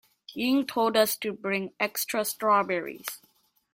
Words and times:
Ying 0.33 0.65
told 0.65 0.97
us 0.97 1.15
to 1.17 1.31
bring 1.31 1.73
extra 1.79 2.25
strawberries. 2.25 3.21